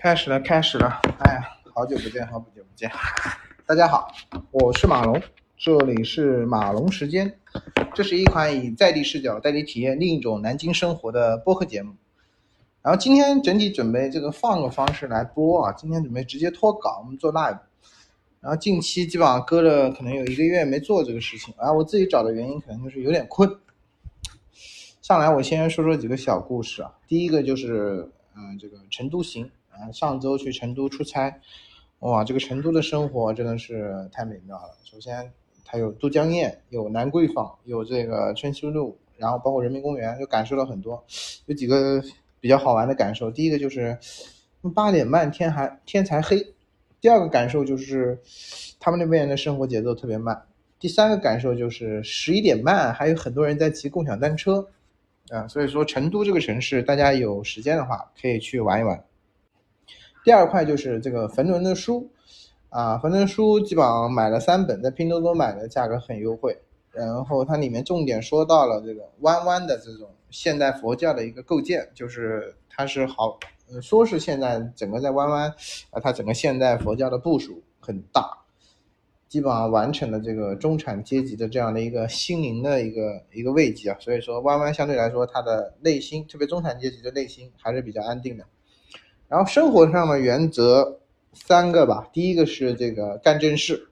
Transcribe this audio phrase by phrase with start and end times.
[0.00, 1.00] 开始了，开始了！
[1.18, 2.88] 哎呀，好久不见，好久不见！
[3.66, 4.08] 大家好，
[4.52, 5.20] 我是马龙，
[5.56, 7.36] 这里是马龙时间。
[7.92, 11.96] 这是一款以在地视角带你体验另一种南京生活的播客节目。
[12.80, 17.58] 然后今天整体准备这个放个方式来播啊，今天准备直接脱稿，我们做 live。
[18.40, 21.52] 然后近期基本上搁了，可能有一个月没做这个事情。
[21.56, 23.50] 啊，我自己找的原因可能就是有点困。
[25.02, 29.50] 上来我先说说几个小故事啊，第一个就是，嗯，这个成都行。
[29.80, 31.40] 啊，上周去成都出差，
[32.00, 34.76] 哇，这个成都的生活真的是太美妙了。
[34.84, 35.32] 首先，
[35.64, 41.04] 它有都江堰，有兰桂坊，有这个春熙路，然后包括人民公园，就感受了很多。
[41.46, 42.02] 有几个
[42.40, 43.30] 比较好玩的感受。
[43.30, 43.96] 第一个就是
[44.74, 46.54] 八点半天还天才黑。
[47.00, 48.18] 第二个感受就是
[48.80, 50.42] 他们那边的生活节奏特别慢。
[50.80, 54.68] 第三个感受就是十一点半还有很多人在骑共享单车。
[55.30, 59.04] 啊，所以说成都这个城市，大家有时间的话可以去玩一玩。
[60.24, 62.10] 第二块就是这个冯仑的书，
[62.68, 66.58] 啊，冯仑书基本上买了三本，在拼多多买的价格很优惠。
[66.90, 73.38] 然后它里面重点说到了这个弯弯的这种现代佛教的一个构建，就是它是好，
[73.80, 75.48] 说是现在整个在弯弯，
[75.90, 78.36] 啊，它整个现代佛教的部署很大，
[79.28, 83.96] 基本上完成了这个中产阶级的这样的一个心灵的一个一个慰藉啊。
[84.00, 88.44] 所以说弯弯相对来说，它的内心，特别中产阶级的内心还是比较安定的。
[89.28, 91.00] 然后生活上的原则
[91.34, 93.88] 三个吧，第一个是这个干正事，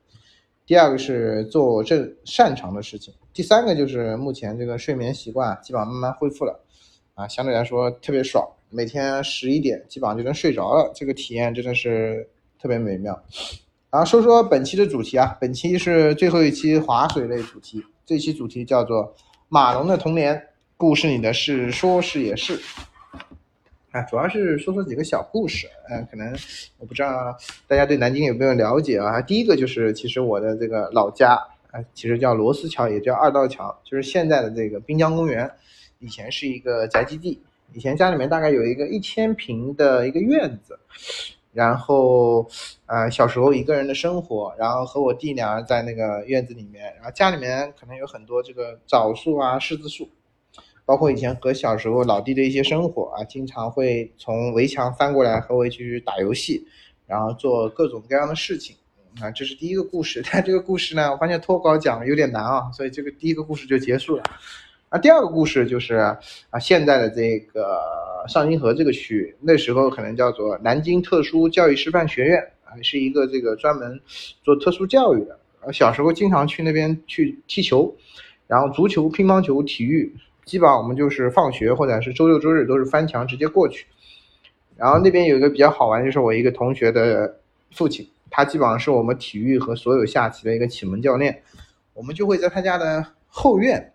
[0.64, 6.58] 第二个是做正擅长的事情，第三个就是目前这个睡眠习惯基本上慢慢恢复了，
[7.14, 12.26] 啊，相对来说特别爽，每天十一点基本上就能睡着了，这个体验真的是
[12.58, 13.22] 特别美妙。
[13.90, 19.14] 然后说说本期的主题啊，本期是最后一期划水类主题，这期主题叫做
[19.48, 20.42] 马龙的童年
[20.78, 22.58] 故事里的事，说是也是。
[23.96, 26.30] 啊，主要是说说几个小故事，嗯，可能
[26.76, 27.34] 我不知道
[27.66, 29.22] 大家对南京有没有了解啊。
[29.22, 31.32] 第一个就是，其实我的这个老家
[31.70, 35.50] 啊，其实叫螺丝桥，也叫二道桥，就是现在的这个滨江公园，
[35.98, 37.40] 以前是一个宅基地，
[37.72, 40.78] 以前家里面大概有一个一千平的一个院子，
[41.54, 42.46] 然后
[42.84, 50.06] 呃小时候一个人的生活，然后和我弟俩在那个院子里面，然后家里面可能有很多这个枣树啊、柿子树。
[50.86, 56.64] 包括以前和小时候老弟的一些生活啊，经常会从围墙翻过来和我一起去打游戏，
[57.08, 58.76] 然后做各种各样的事情
[59.20, 60.22] 啊，这是第一个故事。
[60.30, 64.22] 但这个故事呢，我发现脱稿讲有点难啊，所以这个第一个故事就结束了。
[64.88, 65.96] 啊，第二个故事就是
[66.50, 67.80] 啊，现在的这个
[68.28, 74.00] 上金河这个区域，那时候可能叫做南京特殊教育师范学院啊，是一个这个专门
[74.44, 75.36] 做特殊教育的。
[75.58, 77.92] 啊，小时候经常去那边去踢球，
[78.46, 80.14] 然后足球、乒乓球、体育。
[80.46, 83.84] 基本上我们就是放学或者是周六周日都是翻墙直接过去，
[84.76, 87.40] 然后那边有一个比较好玩，就是我一个同学的
[87.72, 91.42] 父亲，他基本上是我们体育和所有下棋的一个启蒙教练，
[91.94, 93.92] 我们就会在他家的后院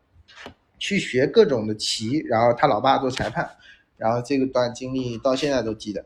[0.77, 3.49] 去学各种的棋，然后他老爸做裁判，
[3.95, 6.03] 然后这个段经历到现在都记得。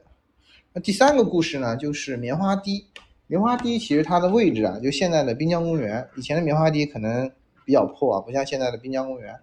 [0.73, 2.85] 那第三个故事呢，就是棉花堤，
[3.25, 7.31] 棉花堤其实它的位置啊，就现在的滨江公园，以前的棉花堤可能
[7.65, 9.35] 比较破啊，不像现在的滨江公园。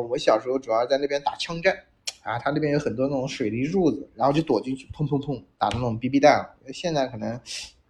[0.00, 1.76] 我小时候主要在那边打枪战，
[2.22, 6.48] 啊，他那边有很多那种水泥柱子，然后就躲进去，砰砰砰打那种 BB 弹。
[6.72, 7.40] 现在可能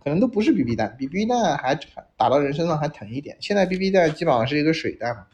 [0.03, 1.79] 可能都不是 BB 弹，BB 弹还
[2.17, 3.37] 打到人身上还疼一点。
[3.41, 5.27] 现在 BB 弹基本上是一个水弹嘛。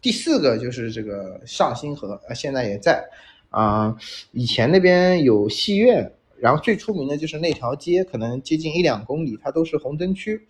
[0.00, 3.04] 第四个就是这个上新河，呃，现在也在
[3.50, 3.96] 啊。
[4.32, 10.46] 以前那边有戏院，然后最出名的就是那条街，可能接近一两公里，它都是红灯区。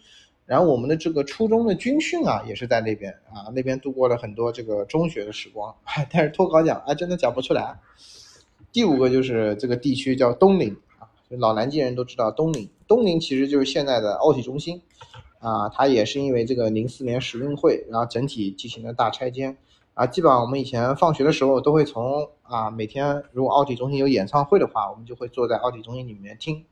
[0.49, 5.75] 然后我们的这个初中的军训啊，也是在那边啊，那边度过了很多这个中学的时光。
[6.11, 7.79] 但是脱稿讲啊，真的讲不出来。
[8.73, 12.67] 第五个就是这个地区叫东陵啊，老南京人都知道东陵。
[12.87, 14.81] 东陵其实就是现在的奥体中心
[15.39, 19.55] 啊，它也是因为这个零四年十运会，然后整体进行了大拆迁
[19.93, 20.07] 啊。
[20.07, 26.65] 基本上我们以前放学的时候都会从啊，每天如果奥体中心有演唱会的话，我们就会坐在奥体中心里面听。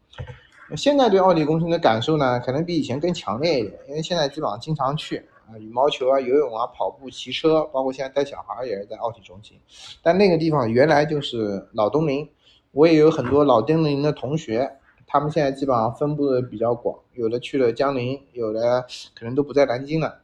[0.74, 5.18] 现在对奥体中心的感受呢，可能比以前更强烈一点，因为现在基本上经常去
[5.48, 9.56] 啊，羽毛球啊、游泳啊、跑步、骑车，包括现在带小孩也是在奥体中心。
[10.02, 12.28] 但那个地方原来就是老东林，
[12.72, 14.68] 我也有很多老东林的同学，
[15.06, 18.84] 他们现在基本上分布的比较广，有的去了江陵，有的
[19.14, 20.22] 可能都不在南京了。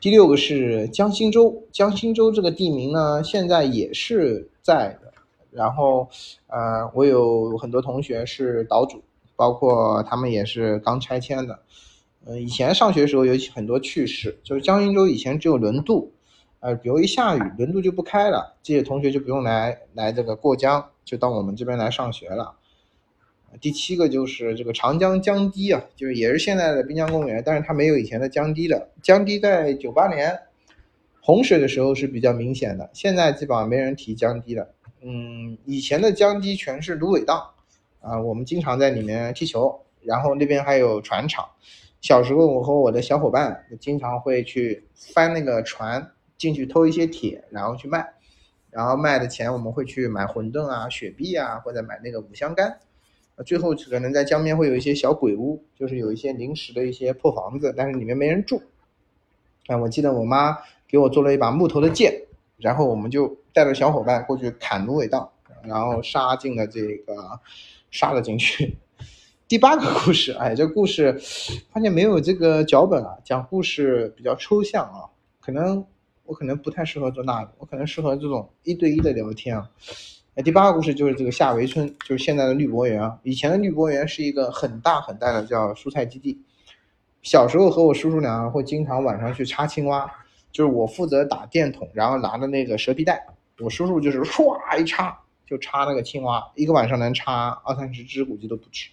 [0.00, 5.13] 第六个是江心洲，江心洲这个地名呢，现在也是在的。
[5.54, 6.08] 然后，
[6.48, 9.02] 呃，我有很多同学是岛主，
[9.36, 11.60] 包括他们也是刚拆迁的。
[12.26, 16.12] 呃，以前上学的时候有很多趣事，就是江阴州以前只有轮渡，
[16.60, 22.56] 呃，比如一下雨，轮渡就不开了，这些同学就不用来来这个过江，就到我们这边来上学了。
[23.60, 28.88] 第七个就是这个长江江堤啊，就是也是现在的滨江公园，但是它没有以前的江堤了。
[29.00, 30.36] 江堤在九八年
[31.20, 34.70] 洪水的时候是比较明显的，现在基本上没人提江堤了。
[35.06, 37.46] 嗯，以前的江堤全是芦苇荡
[38.00, 41.46] 啊，我们经常在里面踢球，然后那边还有船厂。
[42.00, 48.06] 小时候我和我的小伙伴经常会去翻那个船进去偷一些铁，然后去卖，
[48.70, 52.78] 然后卖的钱我们会去买馄饨啊、雪碧啊，或者买那个五香干。
[53.44, 58.62] 最后可能在江边会有一些小鬼屋，就是有一些临时的一些破房子，但是里面没人住。
[59.66, 60.56] 啊，我记得我妈
[60.88, 62.22] 给我做了一把木头的剑，
[62.56, 65.30] 然后我们就带着小伙伴过去砍芦苇荡，
[65.62, 67.40] 然后杀进了这个，
[67.90, 68.76] 杀了进去。
[69.46, 71.12] 第八个故事，哎，这故事
[71.70, 75.06] 发现没有这个脚本啊，讲故事比较抽象啊，
[75.40, 75.86] 可能
[76.24, 79.70] 我可能不太适合做那个，我可能适合这种一对一的聊天啊。
[80.34, 83.16] 那第八个故事就是这个下围村，就是现在的绿博园啊。
[83.22, 86.36] 以前的绿博园是一个很大很大的叫蔬菜基地。
[87.22, 90.10] 小时候和我叔叔俩会经常晚上去插青蛙，
[90.50, 93.24] 就是我负责打电筒，然后拿着那个蛇皮袋，
[93.58, 98.88] 我叔叔就是唰一插就插那个青蛙，一个晚上能插二三十只，估计都不止。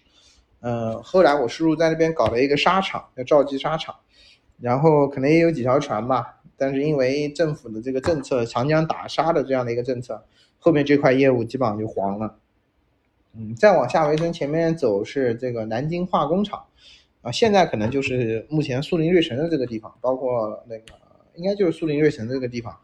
[0.60, 3.94] 嗯，后来我叔叔在那边搞了一个沙场，叫赵记沙场，
[4.60, 10.24] 然后可能也有几条船吧，但是因为政府的这个政策，长江打沙的这样的一个政策。
[10.64, 12.36] 后面这块业务基本上就黄了，
[13.34, 16.64] 嗯，再往下围村前面走是这个南京化工厂，
[17.22, 20.84] 啊，现在可能就是目前苏宁瑞城的这个地方，包括那个
[21.34, 22.78] 应该就是苏宁瑞城这个地方，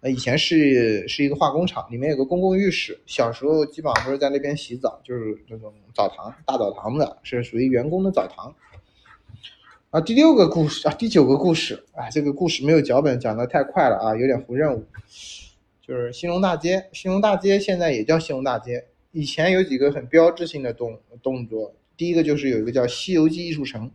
[0.00, 8.54] 呃，以前是是一个化工厂，里面有个公共浴室，小时候基本上都是在那边洗澡，就是那种澡堂大澡堂子，是属于员工的澡堂。
[9.90, 14.84] 啊，第六个故事啊，第九个故事，啊，这个故事没有脚本，讲的太快了啊，有点糊任务。
[15.80, 18.84] 就是兴隆大街，兴隆大街现在也叫兴隆大街。
[19.10, 23.90] 以前有几个很标志性的动动作，第一个就是有一个叫《西游记》艺术城，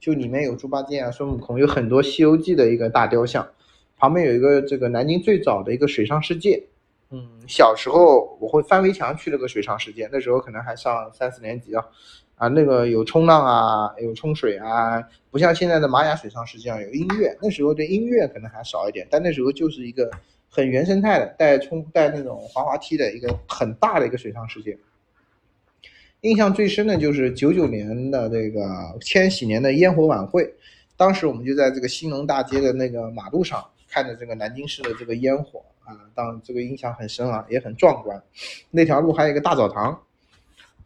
[0.00, 3.46] 就里面有猪八戒啊、孙悟空，有很多《西游记》的一个大雕像。
[4.02, 6.60] 旁边有一个这个南京最早的一个水上世界。
[7.10, 11.84] 嗯，小时候我会翻围墙去那个水上世界，那时候可能还上三四年级啊，
[12.34, 15.00] 啊，那个有冲浪啊，有冲水啊，
[15.30, 17.38] 不像现在的玛雅水上世界有音乐。
[17.40, 20.10] 那时候对音乐可能还少一点，但那时候就是一个。
[20.54, 24.76] 很原生态的，带冲带那种滑滑梯的一个很大的一个水上世界。
[26.20, 28.60] 印象最深的就是九九年的这个
[29.00, 30.52] 千禧年的烟火晚会，
[30.94, 38.20] 当时我们就在这个兴隆大街的那个马路上看着这个南京市的这个烟火啊，当这个印象很深啊，也很壮观。
[38.70, 40.00] 那条路还有一个大澡堂，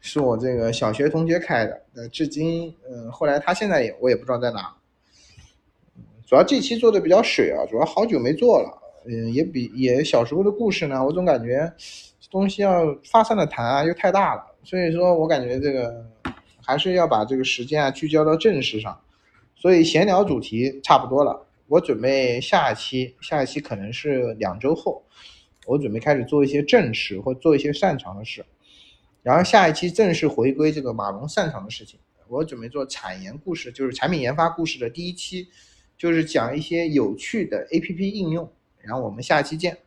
[0.01, 4.75] 是我这个小学同学开的，呃，至今嗯，后来他现在也我也不知道在哪。
[6.27, 8.83] 主要这期做的比较水啊，主要好久没做了。
[9.09, 11.73] 嗯，也比也小时候的故事呢，我总感觉
[12.29, 16.05] 东西要发散的谈啊，又太大了，所以说我感觉这个
[16.61, 19.01] 还是要把这个时间啊聚焦到正事上，
[19.55, 25.05] 所以闲聊主题差不多了，我准备下一期，下一期可能是两周后，
[25.67, 28.45] 我准备开始做一些正事或做一些擅长的事，
[29.23, 31.99] 然后下一期正式回归这个马龙擅长的事情，
[32.29, 35.49] 我准备做产研故事，就是产品研发故事的第一期，
[35.99, 38.49] 就是讲一些有趣的 A P P 应用。
[38.81, 39.86] 然后我们下期见。